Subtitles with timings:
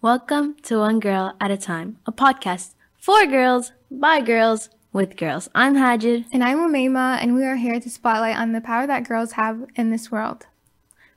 [0.00, 5.48] Welcome to One Girl at a Time, a podcast for girls, by girls, with girls.
[5.56, 6.26] I'm Hajid.
[6.32, 9.66] And I'm Umayma, and we are here to spotlight on the power that girls have
[9.74, 10.46] in this world.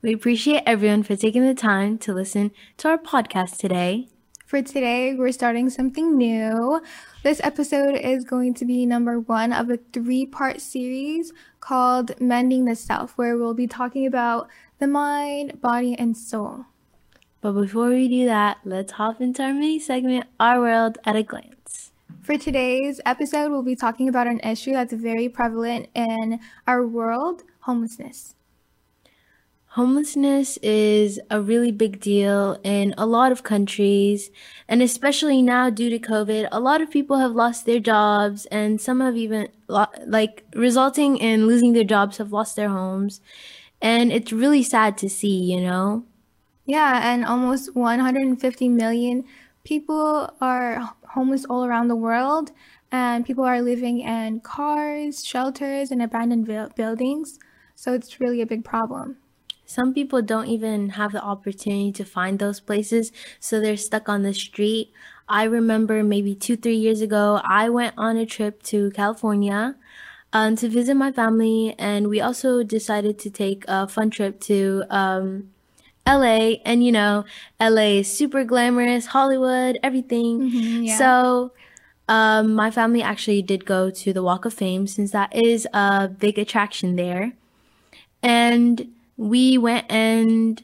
[0.01, 4.07] We appreciate everyone for taking the time to listen to our podcast today.
[4.47, 6.81] For today, we're starting something new.
[7.21, 12.65] This episode is going to be number one of a three part series called Mending
[12.65, 16.65] the Self, where we'll be talking about the mind, body, and soul.
[17.41, 21.23] But before we do that, let's hop into our mini segment, Our World at a
[21.23, 21.91] Glance.
[22.21, 27.41] For today's episode, we'll be talking about an issue that's very prevalent in our world
[27.61, 28.35] homelessness.
[29.69, 34.29] Homelessness is a really big deal in a lot of countries,
[34.67, 38.79] and especially now due to COVID, a lot of people have lost their jobs, and
[38.79, 43.19] some have even, like, resulting in losing their jobs, have lost their homes.
[43.81, 46.05] And it's really sad to see, you know?
[46.65, 49.25] Yeah, and almost 150 million
[49.63, 52.51] people are homeless all around the world,
[52.91, 56.45] and people are living in cars, shelters, and abandoned
[56.75, 57.39] buildings.
[57.75, 59.17] So it's really a big problem.
[59.65, 64.21] Some people don't even have the opportunity to find those places, so they're stuck on
[64.23, 64.91] the street.
[65.29, 69.75] I remember maybe two, three years ago, I went on a trip to California
[70.33, 74.83] um, to visit my family, and we also decided to take a fun trip to
[74.89, 75.51] um,
[76.07, 76.57] LA.
[76.65, 77.25] And you know,
[77.59, 80.41] LA is super glamorous, Hollywood, everything.
[80.41, 80.97] Mm-hmm, yeah.
[80.97, 81.53] So,
[82.07, 86.07] um, my family actually did go to the Walk of Fame since that is a
[86.09, 87.33] big attraction there.
[88.21, 90.61] And we went and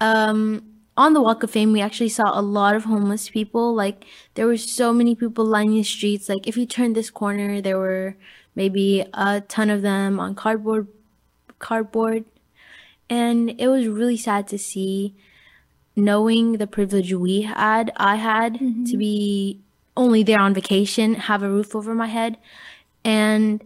[0.00, 3.74] um, on the Walk of Fame, we actually saw a lot of homeless people.
[3.74, 4.04] Like
[4.34, 6.28] there were so many people lining the streets.
[6.28, 8.16] Like if you turned this corner, there were
[8.54, 10.88] maybe a ton of them on cardboard,
[11.58, 12.24] cardboard,
[13.10, 15.14] and it was really sad to see.
[15.96, 18.84] Knowing the privilege we had, I had mm-hmm.
[18.84, 19.60] to be
[19.96, 22.38] only there on vacation, have a roof over my head,
[23.04, 23.62] and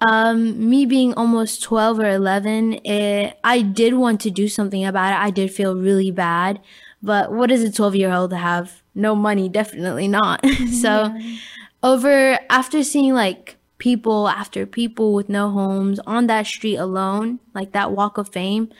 [0.00, 5.12] um, me being almost 12 or 11, it, I did want to do something about
[5.12, 5.24] it.
[5.24, 6.60] I did feel really bad.
[7.02, 8.82] But what does a 12 year old to have?
[8.94, 10.44] No money, definitely not.
[10.80, 11.36] so, yeah.
[11.82, 17.72] over after seeing like people after people with no homes on that street alone, like
[17.72, 18.70] that walk of fame,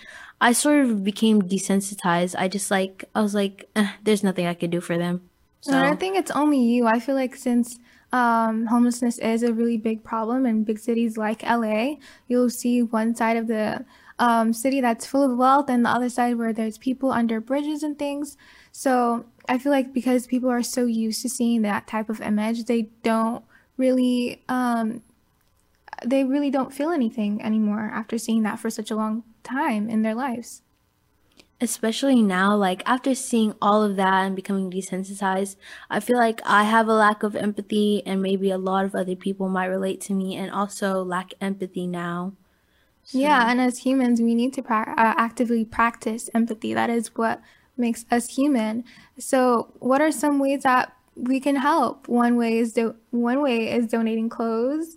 [0.41, 2.35] I sort of became desensitized.
[2.39, 5.29] I just like, I was like, eh, there's nothing I could do for them.
[5.61, 6.87] So I think it's only you.
[6.87, 7.79] I feel like since
[8.15, 11.97] um, homelessness is a really big problem in big cities like LA.
[12.29, 13.85] You'll see one side of the
[14.21, 17.83] um, city that's full of wealth and the other side where there's people under bridges
[17.83, 18.37] and things.
[18.71, 22.67] So I feel like because people are so used to seeing that type of image,
[22.67, 23.45] they don't
[23.77, 25.03] really, um,
[26.05, 30.03] they really don't feel anything anymore after seeing that for such a long time in
[30.03, 30.63] their lives
[31.61, 35.57] especially now, like after seeing all of that and becoming desensitized,
[35.91, 39.17] I feel like I have a lack of empathy, and maybe a lot of other
[39.17, 42.35] people might relate to me and also lack empathy now.
[43.03, 43.19] So.
[43.19, 46.75] Yeah, and as humans, we need to pra- uh, actively practice empathy.
[46.75, 47.41] That is what
[47.77, 48.85] makes us human.
[49.19, 52.09] So, what are some ways that we can help?
[52.09, 54.97] One way is do- one way is donating clothes,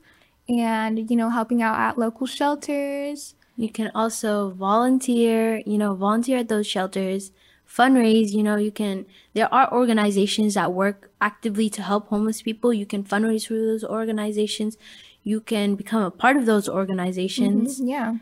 [0.50, 6.38] and you know, helping out at local shelters you can also volunteer, you know, volunteer
[6.38, 7.32] at those shelters,
[7.68, 12.72] fundraise, you know, you can, there are organizations that work actively to help homeless people.
[12.72, 14.78] You can fundraise through those organizations.
[15.24, 17.80] You can become a part of those organizations.
[17.80, 18.16] Mm-hmm, yeah.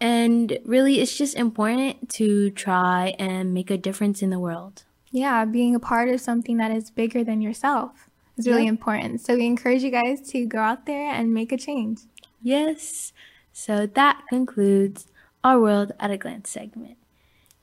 [0.00, 4.84] And really, it's just important to try and make a difference in the world.
[5.12, 8.70] Yeah, being a part of something that is bigger than yourself is really yep.
[8.70, 9.20] important.
[9.20, 12.00] So we encourage you guys to go out there and make a change.
[12.40, 13.12] Yes.
[13.52, 15.06] So that concludes
[15.44, 16.96] our World at a Glance segment.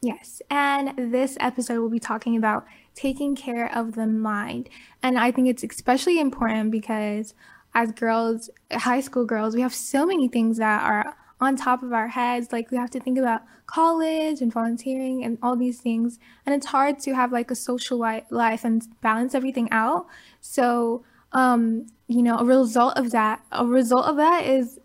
[0.01, 2.65] Yes, and this episode we'll be talking about
[2.95, 4.69] taking care of the mind.
[5.03, 7.33] And I think it's especially important because
[7.73, 11.93] as girls, high school girls, we have so many things that are on top of
[11.93, 12.51] our heads.
[12.51, 16.19] Like we have to think about college and volunteering and all these things.
[16.45, 20.07] And it's hard to have like a social life and balance everything out.
[20.41, 24.79] So, um, you know, a result of that, a result of that is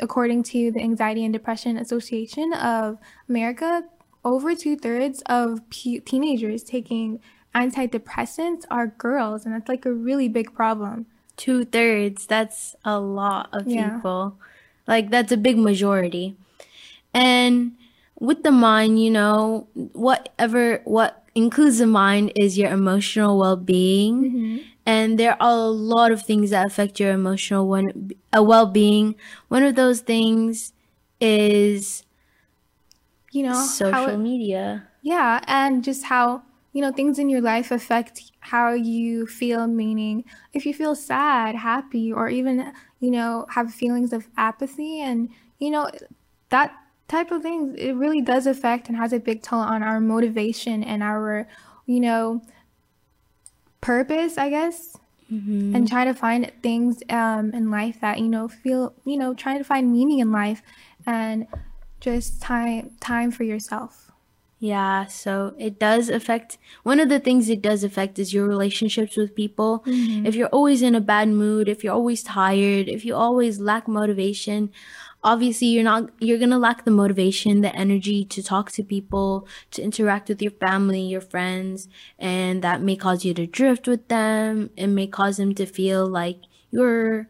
[0.00, 2.98] according to the Anxiety and Depression Association of
[3.28, 3.82] America,
[4.24, 7.20] over two thirds of p- teenagers taking
[7.54, 11.06] antidepressants are girls, and that's like a really big problem.
[11.36, 13.96] Two thirds, that's a lot of yeah.
[13.96, 14.38] people.
[14.86, 16.36] Like, that's a big majority.
[17.12, 17.76] And
[18.18, 24.24] with the mind, you know, whatever, what includes the mind is your emotional well being.
[24.24, 29.14] Mm-hmm and there are a lot of things that affect your emotional one, uh, well-being
[29.48, 30.72] one of those things
[31.20, 32.04] is
[33.30, 36.42] you know social it, media yeah and just how
[36.74, 41.54] you know, things in your life affect how you feel, meaning if you feel sad,
[41.54, 42.72] happy, or even,
[43.04, 45.28] you know, have feelings of apathy and,
[45.58, 45.90] you know,
[46.48, 46.74] that
[47.08, 50.82] type of things, it really does affect and has a big toll on our motivation
[50.82, 51.46] and our,
[51.86, 52.40] you know,
[53.80, 54.96] purpose, I guess.
[55.32, 55.74] Mm-hmm.
[55.74, 59.56] And try to find things um, in life that you know feel you know trying
[59.56, 60.62] to find meaning in life,
[61.06, 61.46] and
[61.98, 64.03] just time time for yourself.
[64.64, 69.14] Yeah, so it does affect one of the things it does affect is your relationships
[69.14, 69.84] with people.
[69.86, 70.24] Mm-hmm.
[70.24, 73.86] If you're always in a bad mood, if you're always tired, if you always lack
[73.86, 74.72] motivation,
[75.22, 79.46] obviously you're not you're going to lack the motivation, the energy to talk to people,
[79.72, 81.86] to interact with your family, your friends,
[82.18, 84.70] and that may cause you to drift with them.
[84.78, 86.38] It may cause them to feel like
[86.70, 87.28] you're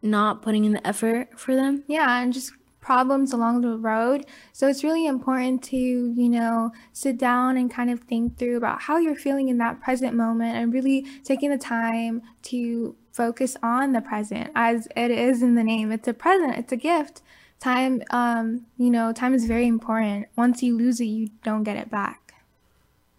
[0.00, 1.84] not putting in the effort for them.
[1.86, 2.52] Yeah, and just
[2.82, 4.26] problems along the road.
[4.52, 8.82] So it's really important to, you know, sit down and kind of think through about
[8.82, 13.92] how you're feeling in that present moment and really taking the time to focus on
[13.92, 15.90] the present as it is in the name.
[15.90, 17.22] It's a present, it's a gift.
[17.60, 20.26] Time, um, you know, time is very important.
[20.36, 22.34] Once you lose it, you don't get it back.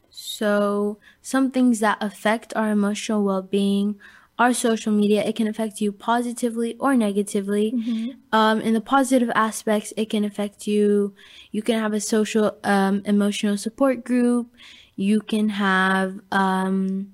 [0.09, 3.95] So, some things that affect our emotional well being
[4.39, 7.71] our social media, it can affect you positively or negatively.
[7.71, 8.11] Mm-hmm.
[8.31, 11.13] Um, in the positive aspects, it can affect you.
[11.51, 14.47] You can have a social, um, emotional support group.
[14.95, 17.13] You can have, um,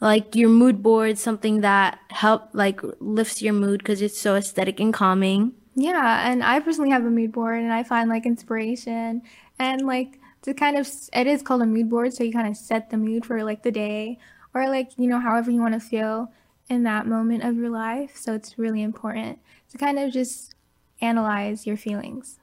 [0.00, 4.80] like your mood board, something that help like lifts your mood because it's so aesthetic
[4.80, 5.52] and calming.
[5.76, 9.22] Yeah, and I personally have a mood board, and I find like inspiration
[9.58, 12.56] and like to kind of it is called a mood board, so you kind of
[12.56, 14.18] set the mood for like the day
[14.54, 16.30] or like you know however you want to feel
[16.68, 18.16] in that moment of your life.
[18.16, 19.38] So it's really important
[19.70, 20.54] to kind of just
[21.00, 22.38] analyze your feelings.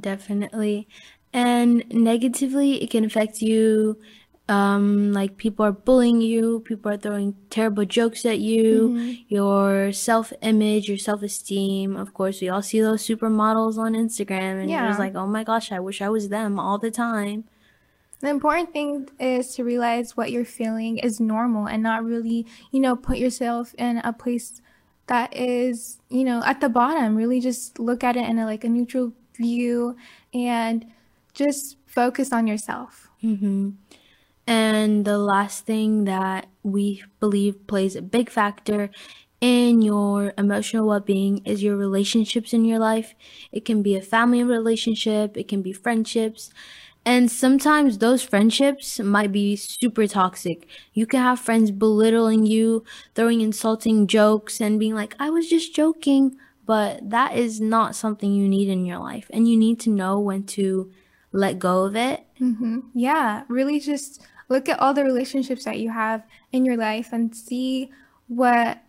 [0.00, 0.88] Definitely.
[1.32, 3.98] And negatively, it can affect you
[4.48, 9.12] um, like people are bullying you, people are throwing terrible jokes at you, mm-hmm.
[9.28, 11.96] your self image, your self esteem.
[11.96, 14.80] Of course, we all see those supermodels on Instagram, and yeah.
[14.80, 17.44] you're just like, oh my gosh, I wish I was them all the time.
[18.20, 22.80] The important thing is to realize what you're feeling is normal and not really, you
[22.80, 24.60] know, put yourself in a place
[25.06, 27.16] that is, you know, at the bottom.
[27.16, 29.96] Really just look at it in a, like a neutral view
[30.34, 30.86] and
[31.32, 33.08] just focus on yourself.
[33.22, 33.70] Mm-hmm.
[34.46, 38.90] And the last thing that we believe plays a big factor
[39.40, 43.14] in your emotional well being is your relationships in your life.
[43.52, 46.50] It can be a family relationship, it can be friendships.
[47.08, 50.68] And sometimes those friendships might be super toxic.
[50.92, 52.84] You can have friends belittling you,
[53.14, 56.36] throwing insulting jokes, and being like, I was just joking.
[56.66, 59.30] But that is not something you need in your life.
[59.32, 60.92] And you need to know when to
[61.32, 62.26] let go of it.
[62.42, 62.80] Mm-hmm.
[62.92, 64.20] Yeah, really just
[64.50, 67.90] look at all the relationships that you have in your life and see
[68.26, 68.82] what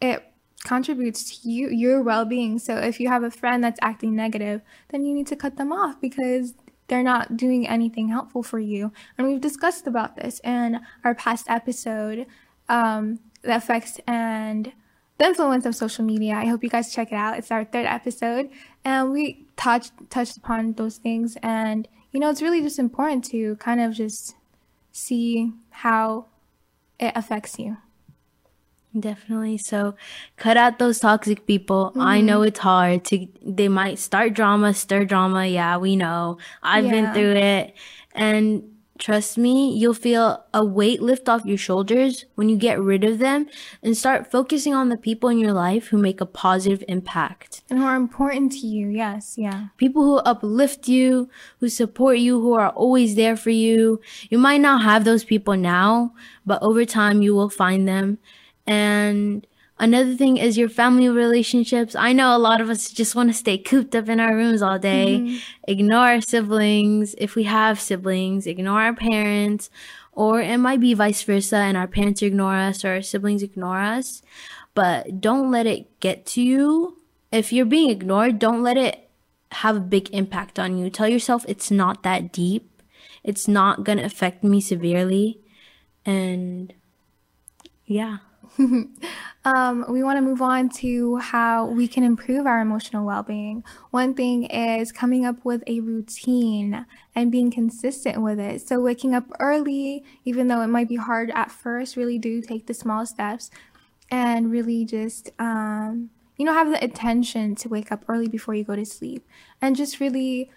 [0.00, 0.24] it
[0.64, 5.06] contributes to you your well-being so if you have a friend that's acting negative then
[5.06, 6.52] you need to cut them off because
[6.90, 8.92] they're not doing anything helpful for you.
[9.16, 12.26] And we've discussed about this in our past episode
[12.68, 14.72] um, the effects and
[15.18, 16.34] the influence of social media.
[16.34, 17.38] I hope you guys check it out.
[17.38, 18.50] It's our third episode.
[18.84, 21.36] And we touched touched upon those things.
[21.42, 24.34] And you know it's really just important to kind of just
[24.90, 26.26] see how
[26.98, 27.76] it affects you.
[28.98, 29.58] Definitely.
[29.58, 29.94] So
[30.36, 31.90] cut out those toxic people.
[31.90, 32.00] Mm-hmm.
[32.00, 35.46] I know it's hard to, they might start drama, stir drama.
[35.46, 36.38] Yeah, we know.
[36.62, 36.90] I've yeah.
[36.90, 37.74] been through it.
[38.12, 38.70] And
[39.00, 43.18] Trust me, you'll feel a weight lift off your shoulders when you get rid of
[43.18, 43.46] them
[43.82, 47.62] and start focusing on the people in your life who make a positive impact.
[47.70, 48.88] And who are important to you.
[48.88, 49.68] Yes, yeah.
[49.78, 51.30] People who uplift you,
[51.60, 54.02] who support you, who are always there for you.
[54.28, 56.12] You might not have those people now,
[56.44, 58.18] but over time you will find them.
[58.66, 59.46] And
[59.80, 61.96] Another thing is your family relationships.
[61.96, 64.60] I know a lot of us just want to stay cooped up in our rooms
[64.60, 65.38] all day, mm-hmm.
[65.66, 67.14] ignore our siblings.
[67.16, 69.70] If we have siblings, ignore our parents,
[70.12, 73.80] or it might be vice versa and our parents ignore us or our siblings ignore
[73.80, 74.20] us.
[74.74, 76.98] But don't let it get to you.
[77.32, 79.08] If you're being ignored, don't let it
[79.52, 80.90] have a big impact on you.
[80.90, 82.82] Tell yourself it's not that deep.
[83.24, 85.40] It's not going to affect me severely.
[86.04, 86.74] And
[87.86, 88.18] yeah.
[89.44, 93.64] um, we want to move on to how we can improve our emotional well being.
[93.90, 98.60] One thing is coming up with a routine and being consistent with it.
[98.66, 102.66] So, waking up early, even though it might be hard at first, really do take
[102.66, 103.50] the small steps
[104.10, 108.64] and really just, um, you know, have the attention to wake up early before you
[108.64, 109.26] go to sleep
[109.62, 110.50] and just really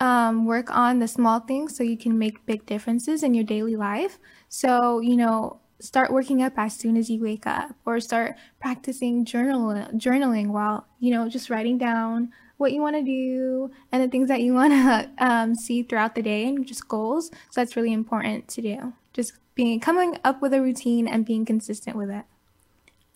[0.00, 3.76] um, work on the small things so you can make big differences in your daily
[3.76, 4.18] life.
[4.48, 9.24] So, you know, start working up as soon as you wake up or start practicing
[9.24, 14.08] journal journaling while, you know, just writing down what you want to do and the
[14.08, 17.30] things that you want to um, see throughout the day and just goals.
[17.50, 18.92] So that's really important to do.
[19.12, 22.24] Just being coming up with a routine and being consistent with it.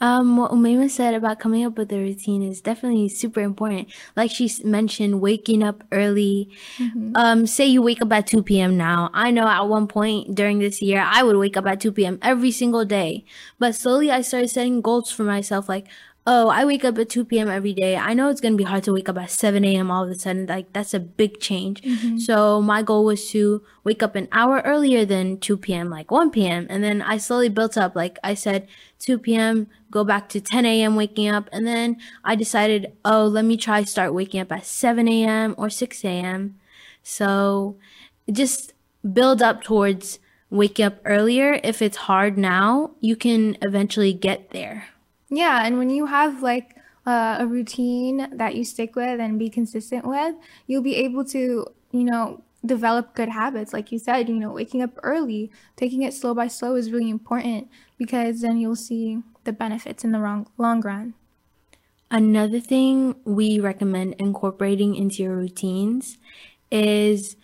[0.00, 3.88] Um, what Umaima said about coming up with a routine is definitely super important.
[4.16, 6.50] Like she mentioned, waking up early.
[6.78, 7.12] Mm-hmm.
[7.14, 8.76] Um, say you wake up at 2 p.m.
[8.76, 9.10] now.
[9.14, 12.18] I know at one point during this year, I would wake up at 2 p.m.
[12.22, 13.24] every single day.
[13.58, 15.68] But slowly I started setting goals for myself.
[15.68, 15.86] Like,
[16.26, 17.48] oh, I wake up at 2 p.m.
[17.50, 17.96] every day.
[17.96, 19.90] I know it's going to be hard to wake up at 7 a.m.
[19.90, 20.46] all of a sudden.
[20.46, 21.82] Like, that's a big change.
[21.82, 22.18] Mm-hmm.
[22.18, 26.30] So, my goal was to wake up an hour earlier than 2 p.m., like 1
[26.30, 26.66] p.m.
[26.70, 27.94] And then I slowly built up.
[27.94, 28.66] Like, I said
[29.00, 30.96] 2 p.m., go back to 10 a.m.
[30.96, 31.50] waking up.
[31.52, 35.54] And then I decided, oh, let me try start waking up at 7 a.m.
[35.58, 36.58] or 6 a.m.
[37.02, 37.76] So,
[38.32, 38.72] just
[39.12, 41.60] build up towards waking up earlier.
[41.62, 44.88] If it's hard now, you can eventually get there.
[45.30, 46.76] Yeah, and when you have like
[47.06, 50.34] uh, a routine that you stick with and be consistent with,
[50.66, 53.72] you'll be able to, you know, develop good habits.
[53.72, 57.10] Like you said, you know, waking up early, taking it slow by slow is really
[57.10, 61.14] important because then you'll see the benefits in the wrong, long run.
[62.10, 66.18] Another thing we recommend incorporating into your routines
[66.70, 67.36] is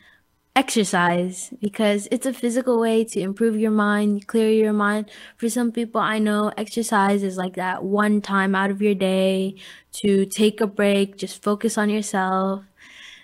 [0.56, 5.10] exercise because it's a physical way to improve your mind, clear your mind.
[5.36, 9.54] For some people, I know exercise is like that one time out of your day
[9.92, 12.64] to take a break, just focus on yourself.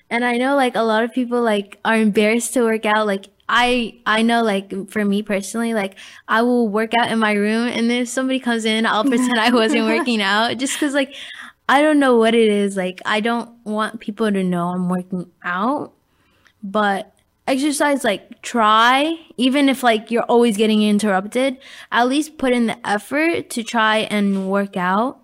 [0.09, 3.07] And I know like a lot of people like are embarrassed to work out.
[3.07, 5.97] Like I I know like for me personally, like
[6.29, 9.39] I will work out in my room and then if somebody comes in, I'll pretend
[9.39, 11.15] I wasn't working out just cuz like
[11.69, 12.77] I don't know what it is.
[12.77, 15.93] Like I don't want people to know I'm working out.
[16.63, 17.16] But
[17.47, 21.57] exercise like try even if like you're always getting interrupted
[21.93, 25.21] at least put in the effort to try and work out.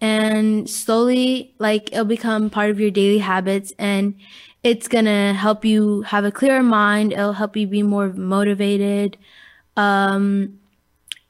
[0.00, 4.14] And slowly like it'll become part of your daily habits and
[4.62, 7.12] it's gonna help you have a clearer mind.
[7.12, 9.18] It'll help you be more motivated.
[9.76, 10.59] Um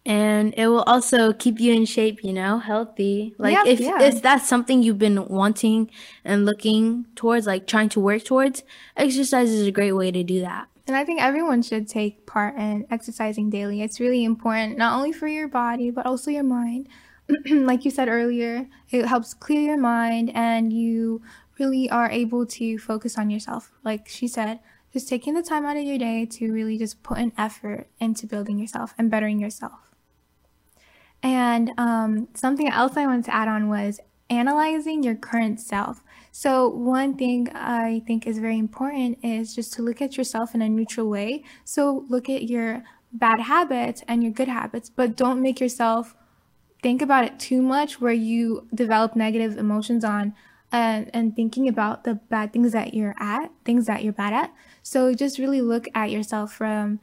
[0.06, 3.34] and it will also keep you in shape you know healthy.
[3.38, 4.02] Like yep, if yeah.
[4.02, 5.90] if that's something you've been wanting
[6.24, 8.62] and looking towards like trying to work towards
[8.96, 10.68] exercise is a great way to do that.
[10.86, 13.82] And i think everyone should take part in exercising daily.
[13.82, 16.88] It's really important not only for your body but also your mind.
[17.46, 21.22] Like you said earlier it helps clear your mind and you
[21.58, 23.70] really are able to focus on yourself.
[23.84, 24.60] Like she said
[24.92, 28.26] just taking the time out of your day to really just put an effort into
[28.26, 29.89] building yourself and bettering yourself
[31.22, 34.00] and um, something else I wanted to add on was
[34.30, 36.02] analyzing your current self.
[36.32, 40.62] So, one thing I think is very important is just to look at yourself in
[40.62, 41.42] a neutral way.
[41.64, 46.14] So, look at your bad habits and your good habits, but don't make yourself
[46.82, 50.34] think about it too much where you develop negative emotions on
[50.72, 54.54] and, and thinking about the bad things that you're at, things that you're bad at.
[54.82, 57.00] So, just really look at yourself from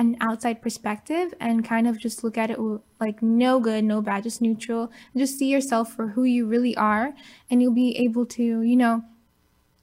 [0.00, 2.58] an outside perspective and kind of just look at it
[3.00, 4.90] like no good, no bad, just neutral.
[5.14, 7.12] Just see yourself for who you really are.
[7.50, 9.04] And you'll be able to, you know,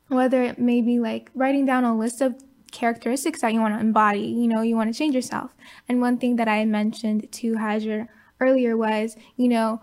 [0.08, 2.36] whether it may be like writing down a list of
[2.72, 5.56] characteristics that you want to embody, you know, you want to change yourself.
[5.88, 8.08] And one thing that I mentioned to Hajar
[8.40, 9.82] earlier was, you know,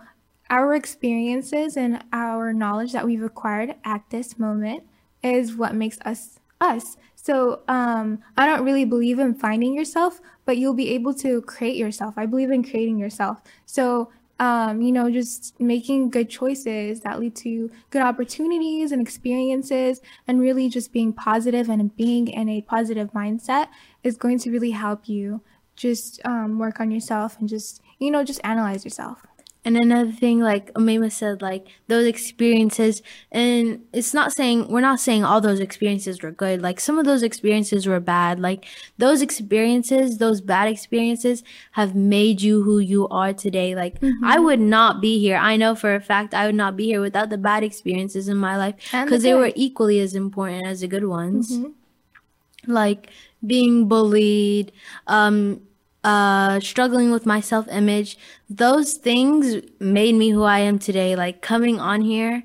[0.51, 4.83] our experiences and our knowledge that we've acquired at this moment
[5.23, 6.97] is what makes us us.
[7.25, 11.77] So um, I don't really believe in finding yourself, but you'll be able to create
[11.77, 12.13] yourself.
[12.19, 13.41] I believe in creating yourself.
[13.65, 20.03] So um, you know, just making good choices that lead to good opportunities and experiences,
[20.27, 23.69] and really just being positive and being in a positive mindset
[24.03, 25.41] is going to really help you
[25.77, 29.23] just um, work on yourself and just, you know, just analyze yourself.
[29.67, 33.03] And another thing, like Umaima said, like those experiences,
[33.33, 36.61] and it's not saying, we're not saying all those experiences were good.
[36.61, 38.39] Like some of those experiences were bad.
[38.39, 38.67] Like
[38.99, 41.43] those experiences, those bad experiences
[41.73, 43.75] have made you who you are today.
[43.75, 44.25] Like mm-hmm.
[44.25, 45.37] I would not be here.
[45.37, 48.37] I know for a fact I would not be here without the bad experiences in
[48.37, 51.53] my life because they were equally as important as the good ones.
[51.53, 52.71] Mm-hmm.
[52.71, 53.11] Like
[53.47, 54.73] being bullied,
[55.07, 55.63] um,
[56.05, 58.19] uh, struggling with my self image,
[58.49, 61.17] those things made me who I am today.
[61.17, 62.45] Like coming on here,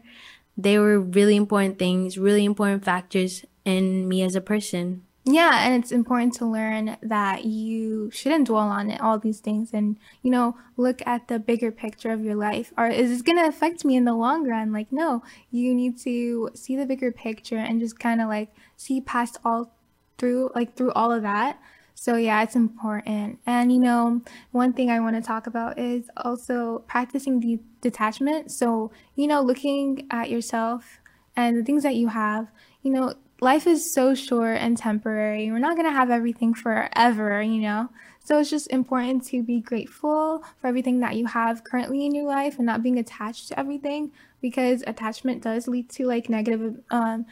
[0.57, 5.03] they were really important things, really important factors in me as a person.
[5.25, 9.71] Yeah, and it's important to learn that you shouldn't dwell on it, all these things,
[9.73, 12.73] and you know, look at the bigger picture of your life.
[12.77, 14.71] Or is this gonna affect me in the long run?
[14.71, 19.01] Like, no, you need to see the bigger picture and just kind of like see
[19.01, 19.71] past all
[20.17, 21.59] through, like through all of that.
[21.99, 23.39] So yeah, it's important.
[23.45, 28.51] And you know, one thing I want to talk about is also practicing the detachment.
[28.51, 31.01] So you know, looking at yourself
[31.35, 32.47] and the things that you have.
[32.83, 35.51] You know, life is so short and temporary.
[35.51, 37.89] We're not going to have everything forever, you know?
[38.23, 42.27] So it's just important to be grateful for everything that you have currently in your
[42.27, 47.25] life and not being attached to everything because attachment does lead to like negative um,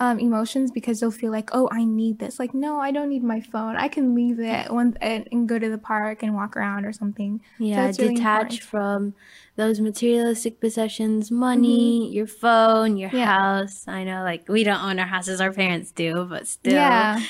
[0.00, 2.38] um, emotions because they'll feel like, oh, I need this.
[2.38, 3.76] Like, no, I don't need my phone.
[3.76, 4.96] I can leave it and,
[5.30, 7.42] and go to the park and walk around or something.
[7.58, 8.62] Yeah, so really detach important.
[8.62, 9.14] from
[9.56, 12.12] those materialistic possessions, money, mm-hmm.
[12.14, 13.26] your phone, your yeah.
[13.26, 13.86] house.
[13.86, 16.72] I know, like, we don't own our houses, our parents do, but still.
[16.72, 17.22] Yeah.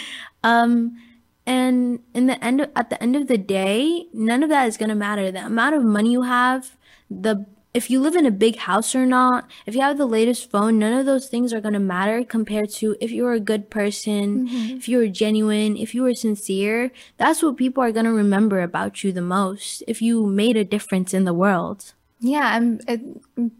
[0.44, 0.96] Um,
[1.44, 4.90] and in the end, at the end of the day, none of that is going
[4.90, 5.32] to matter.
[5.32, 6.76] The amount of money you have,
[7.10, 10.50] the if you live in a big house or not, if you have the latest
[10.50, 13.70] phone, none of those things are going to matter compared to if you're a good
[13.70, 14.76] person, mm-hmm.
[14.76, 16.90] if you're genuine, if you were sincere.
[17.16, 20.64] That's what people are going to remember about you the most if you made a
[20.64, 21.94] difference in the world.
[22.22, 22.80] Yeah, I'm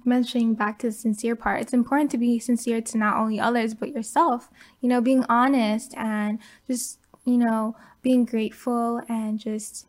[0.05, 1.63] mentioning back to the sincere part.
[1.63, 4.51] It's important to be sincere to not only others, but yourself.
[4.81, 9.87] You know, being honest and just, you know, being grateful and just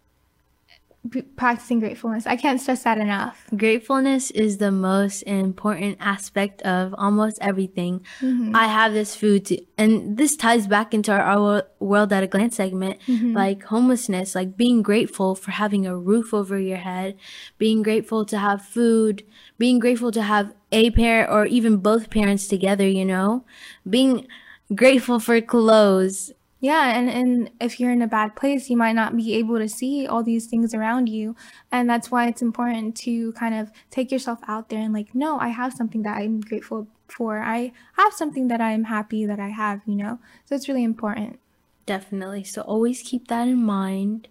[1.35, 2.27] practicing gratefulness.
[2.27, 3.45] I can't stress that enough.
[3.55, 8.05] Gratefulness is the most important aspect of almost everything.
[8.19, 8.55] Mm-hmm.
[8.55, 12.27] I have this food to, and this ties back into our, our world at a
[12.27, 13.33] glance segment, mm-hmm.
[13.33, 17.17] like homelessness, like being grateful for having a roof over your head,
[17.57, 19.23] being grateful to have food,
[19.57, 23.43] being grateful to have a parent or even both parents together, you know,
[23.89, 24.27] being
[24.75, 26.31] grateful for clothes
[26.61, 29.67] yeah, and, and if you're in a bad place, you might not be able to
[29.67, 31.35] see all these things around you.
[31.71, 35.39] And that's why it's important to kind of take yourself out there and like, no,
[35.39, 37.39] I have something that I'm grateful for.
[37.39, 40.19] I have something that I'm happy that I have, you know?
[40.45, 41.39] So it's really important.
[41.87, 42.43] Definitely.
[42.43, 44.27] So always keep that in mind.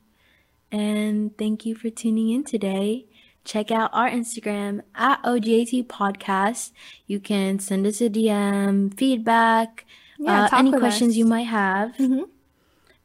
[0.70, 3.06] And thank you for tuning in today.
[3.44, 6.70] Check out our Instagram at OGAT Podcast.
[7.08, 9.84] You can send us a DM, feedback,
[10.20, 11.16] yeah, uh, any questions us.
[11.16, 11.96] you might have.
[11.96, 12.24] Mm-hmm.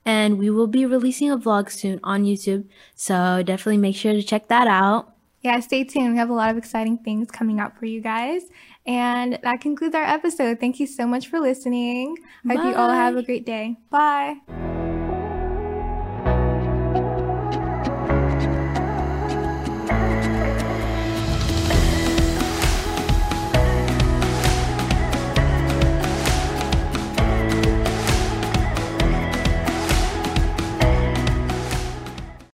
[0.06, 2.66] And we will be releasing a vlog soon on YouTube.
[2.94, 5.14] So definitely make sure to check that out.
[5.42, 6.14] Yeah, stay tuned.
[6.14, 8.44] We have a lot of exciting things coming up for you guys.
[8.86, 10.60] And that concludes our episode.
[10.60, 12.18] Thank you so much for listening.
[12.48, 13.78] I hope you all have a great day.
[13.90, 14.75] Bye.